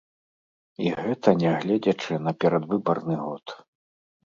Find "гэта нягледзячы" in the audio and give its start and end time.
1.01-2.19